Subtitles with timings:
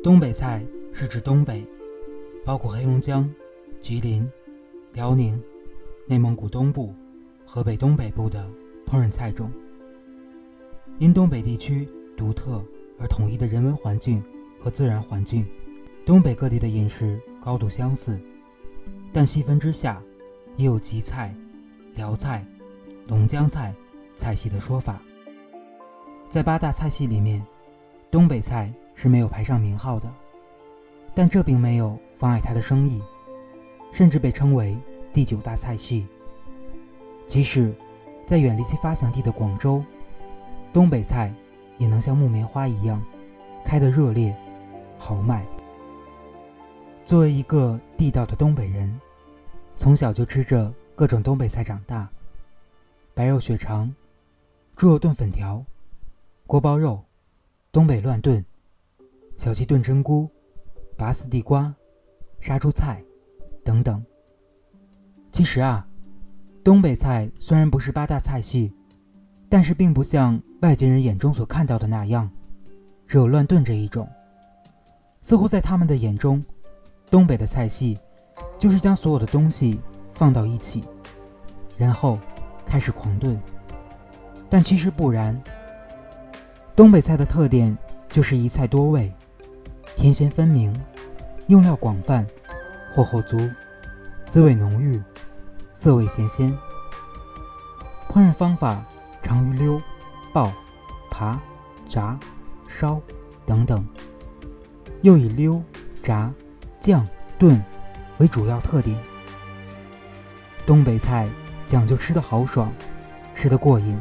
[0.00, 1.66] 东北菜是指东北，
[2.44, 3.28] 包括黑龙江、
[3.80, 4.30] 吉林、
[4.92, 5.42] 辽宁、
[6.06, 6.94] 内蒙古东部、
[7.44, 8.48] 河北东北部的
[8.86, 9.50] 烹饪菜种。
[10.98, 12.64] 因东北地区独特
[12.98, 14.22] 而统一的人文环境
[14.60, 15.44] 和自然环境，
[16.06, 18.18] 东北各地的饮食高度相似，
[19.12, 20.00] 但细分之下，
[20.56, 21.34] 也有吉菜、
[21.96, 22.46] 辽菜、
[23.08, 23.74] 龙江菜
[24.16, 25.02] 菜系的说法。
[26.30, 27.44] 在八大菜系里面，
[28.12, 30.12] 东北菜是没有排上名号的，
[31.14, 33.00] 但这并没有妨碍他的生意，
[33.92, 34.76] 甚至被称为
[35.12, 36.08] 第九大菜系。
[37.24, 37.72] 即使
[38.26, 39.84] 在远离其发祥地的广州。
[40.70, 41.32] 东北菜
[41.78, 43.02] 也能像木棉花一样
[43.64, 44.36] 开得热烈、
[44.98, 45.46] 豪迈。
[47.04, 49.00] 作为一个地道的东北人，
[49.76, 52.08] 从小就吃着各种东北菜长大：
[53.14, 53.94] 白肉血肠、
[54.76, 55.64] 猪肉炖粉条、
[56.46, 57.02] 锅包肉、
[57.72, 58.44] 东北乱炖、
[59.38, 60.28] 小鸡炖针菇、
[60.98, 61.74] 拔丝地瓜、
[62.38, 63.02] 杀猪菜
[63.64, 64.04] 等等。
[65.32, 65.88] 其实啊，
[66.62, 68.70] 东北菜虽然不是八大菜系。
[69.50, 72.30] 但是并不像外界人眼中所看到的那样，
[73.06, 74.06] 只有乱炖这一种。
[75.22, 76.38] 似乎在他们的眼中，
[77.10, 77.98] 东北的菜系
[78.58, 79.80] 就是将所有的东西
[80.12, 80.84] 放到一起，
[81.78, 82.18] 然后
[82.66, 83.40] 开始狂炖。
[84.50, 85.42] 但其实不然，
[86.76, 87.74] 东北菜的特点
[88.10, 89.10] 就是一菜多味，
[89.98, 90.72] 甜咸分明，
[91.48, 92.24] 用料广泛，
[92.94, 93.36] 火候足，
[94.28, 95.02] 滋味浓郁，
[95.74, 96.56] 色味咸鲜。
[98.08, 98.82] 烹饪方法。
[99.20, 99.82] 常于溜、
[100.32, 100.50] 爆、
[101.10, 101.38] 扒、
[101.86, 102.18] 炸、
[102.66, 102.98] 烧
[103.44, 103.86] 等等，
[105.02, 105.62] 又以溜、
[106.02, 106.32] 炸、
[106.80, 107.06] 酱、
[107.38, 107.62] 炖
[108.16, 108.98] 为主要特点。
[110.64, 111.28] 东北菜
[111.66, 112.72] 讲究吃得豪爽，
[113.34, 113.98] 吃得过瘾，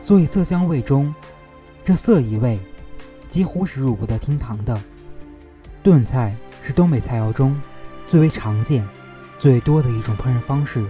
[0.00, 1.14] 所以色香味中，
[1.84, 2.58] 这色一味
[3.28, 4.80] 几乎是入不得厅堂的。
[5.82, 7.60] 炖菜是东北菜肴中
[8.06, 8.86] 最为常见、
[9.38, 10.86] 最多的一种烹饪方式，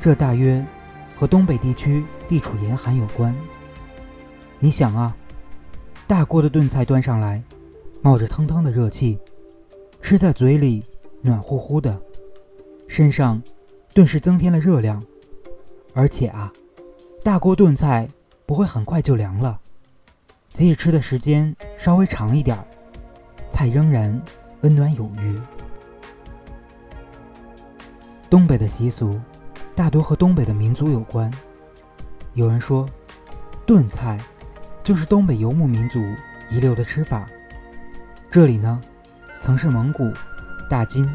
[0.00, 0.64] 这大约。
[1.14, 3.32] 和东北地区地处严寒有关。
[4.58, 5.14] 你想啊，
[6.08, 7.40] 大锅的炖菜端上来，
[8.00, 9.20] 冒着腾腾的热气，
[10.00, 10.82] 吃在嘴里
[11.20, 12.00] 暖乎乎的，
[12.88, 13.40] 身上
[13.94, 15.04] 顿时增添了热量。
[15.94, 16.52] 而且啊，
[17.22, 18.08] 大锅炖菜
[18.44, 19.60] 不会很快就凉了，
[20.52, 22.58] 即使吃的时间稍微长一点，
[23.50, 24.20] 菜仍然
[24.60, 25.40] 温暖有余。
[28.28, 29.20] 东北的习俗。
[29.74, 31.32] 大多和东北的民族有关。
[32.34, 32.86] 有人说，
[33.64, 34.20] 炖菜
[34.84, 35.98] 就是东北游牧民族
[36.50, 37.26] 遗留的吃法。
[38.30, 38.78] 这里呢，
[39.40, 40.12] 曾是蒙古、
[40.68, 41.08] 大金、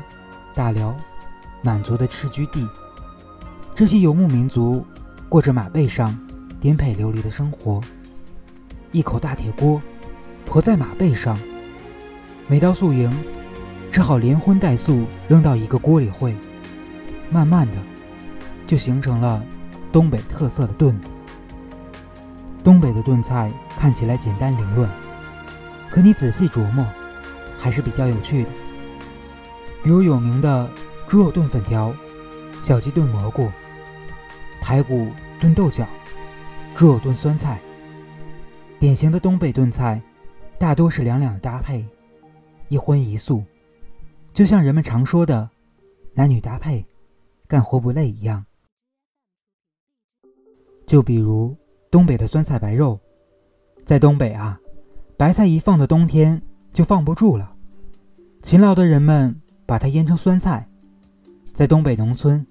[0.56, 0.98] 大辽、
[1.62, 2.68] 满族的赤居地。
[3.76, 4.84] 这些游牧民族
[5.30, 6.20] 过着马背上
[6.60, 7.80] 颠沛流离的生活，
[8.98, 9.80] 一口大铁锅
[10.44, 11.40] 驮在马背上，
[12.48, 13.16] 每到宿营，
[13.92, 16.34] 只好连荤带素扔到一个锅里烩，
[17.30, 17.78] 慢慢的。
[18.66, 19.44] 就形成了
[19.92, 21.00] 东北特色的炖。
[22.64, 24.90] 东北的炖菜看起来简单凌乱，
[25.92, 26.84] 可你仔细琢磨，
[27.56, 28.50] 还是比较有趣的。
[29.84, 30.68] 比如有名的
[31.08, 31.94] 猪肉炖粉条、
[32.64, 33.52] 小鸡炖蘑菇、
[34.60, 35.86] 排骨炖豆角、
[36.76, 37.62] 猪肉炖酸菜。
[38.80, 40.02] 典型的东北炖菜，
[40.60, 41.84] 大多是两两的搭配，
[42.68, 43.44] 一荤一素，
[44.34, 45.50] 就像人们常说的
[46.14, 46.86] “男女搭配，
[47.48, 48.46] 干活不累”一样。
[50.86, 51.56] 就比如
[51.90, 53.00] 东北的酸菜白肉，
[53.84, 54.60] 在东北啊，
[55.18, 56.40] 白菜一放到冬天
[56.72, 57.56] 就放不住了，
[58.44, 60.70] 勤劳的人们把它腌成酸菜。
[61.52, 62.46] 在东北农村，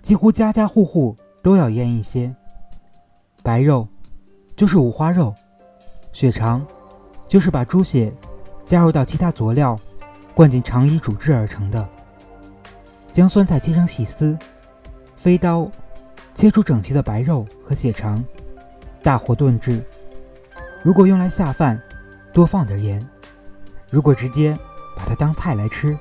[0.00, 2.34] 几乎家家户户都要腌一些。
[3.42, 3.86] 白肉
[4.56, 5.34] 就是五花肉，
[6.12, 6.66] 血肠
[7.28, 8.12] 就是把猪血
[8.66, 9.78] 加入到其他佐料，
[10.34, 11.88] 灌进肠衣煮制而成的。
[13.12, 14.38] 将酸菜切成细丝，
[15.16, 15.70] 飞刀。
[16.32, 18.24] 切出整齐的白肉和血肠，
[19.02, 19.84] 大火炖制。
[20.82, 21.78] 如果用来下饭，
[22.32, 23.02] 多放点盐；
[23.90, 24.56] 如果直接
[24.96, 25.98] 把它当菜来吃，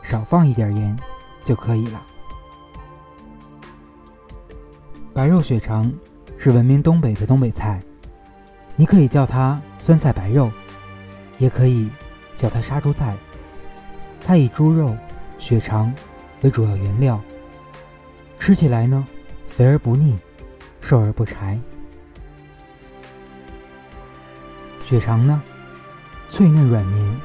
[0.00, 0.96] 少放一点盐
[1.42, 2.06] 就可以了。
[5.12, 5.92] 白肉血肠
[6.38, 7.82] 是闻名东北的东北菜，
[8.76, 10.50] 你可以叫它酸菜白肉，
[11.38, 11.88] 也可以
[12.36, 13.16] 叫它杀猪菜。
[14.24, 14.96] 它以猪肉、
[15.38, 15.94] 血肠
[16.42, 17.20] 为主要原料，
[18.38, 19.06] 吃起来呢。
[19.46, 20.18] 肥而不腻，
[20.80, 21.60] 瘦而不柴。
[24.82, 25.40] 血肠呢，
[26.28, 27.20] 脆嫩软绵，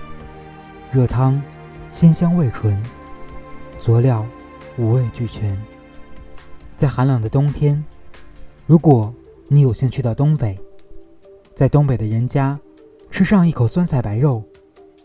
[0.91, 1.41] 热汤
[1.89, 2.79] 鲜香味醇，
[3.79, 4.23] 佐料
[4.77, 5.59] 五味俱全。
[6.77, 7.83] 在寒冷的冬天，
[8.67, 9.11] 如果
[9.47, 10.59] 你有幸去到东北，
[11.59, 12.57] 在东北的人家
[13.11, 14.41] 吃上一口酸菜白肉，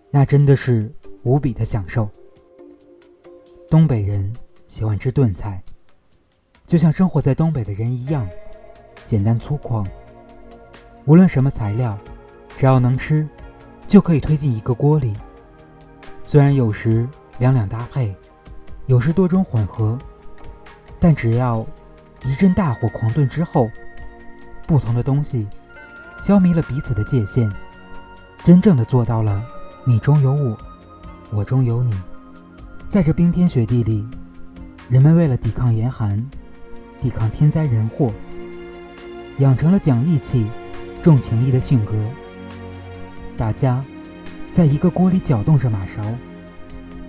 [0.09, 0.89] 那真的是
[1.25, 2.09] 无比的享受。
[3.69, 4.33] 东北人
[4.69, 5.61] 喜欢吃炖菜，
[6.65, 8.25] 就像生活在东北的人一样，
[9.05, 9.85] 简单粗犷。
[11.07, 11.99] 无论什么材料，
[12.57, 13.29] 只要能吃，
[13.89, 15.13] 就可以推进一个锅里。
[16.23, 17.09] 虽然有时
[17.41, 18.15] 两两搭配，
[18.87, 19.99] 有时多种混合，
[21.01, 21.67] 但只要
[22.25, 23.69] 一阵大火狂炖之后，
[24.69, 25.49] 不同的东西
[26.25, 27.53] 消弭了彼此的界限，
[28.43, 29.45] 真正的做到了
[29.85, 30.57] 你中有我，
[31.29, 31.93] 我中有你。
[32.89, 34.09] 在这冰天雪地里，
[34.89, 36.25] 人们为了抵抗严寒，
[36.99, 38.11] 抵抗天灾人祸，
[39.37, 40.47] 养成了讲义气、
[41.03, 41.93] 重情义的性格。
[43.37, 43.85] 大家
[44.51, 46.03] 在一个锅里搅动着马勺，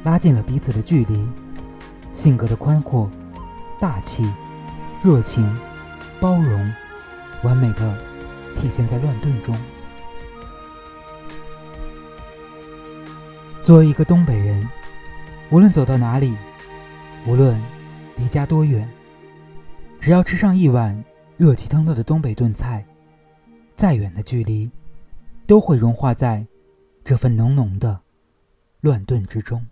[0.04, 1.26] 拉近了彼此的距离。
[2.12, 3.10] 性格的宽阔、
[3.80, 4.30] 大气、
[5.02, 5.58] 热情、
[6.20, 6.70] 包容，
[7.44, 7.98] 完美的
[8.56, 9.56] 体现在乱炖中。
[13.63, 14.68] 作为一个东北人。
[15.52, 16.36] 无论走到哪里，
[17.28, 17.56] 无论
[18.18, 18.90] 离家多远，
[20.00, 21.02] 只要吃上一碗
[21.38, 22.84] 热气腾腾的东北炖菜，
[23.75, 24.68] 再远的距离，
[25.46, 26.44] 都会融化在
[27.04, 28.01] 这份浓浓的
[28.81, 29.63] 乱炖之中。